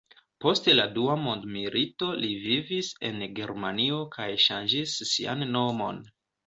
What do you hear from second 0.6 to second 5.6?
la dua mondmilito li vivis en Germanio kaj ŝanĝis sian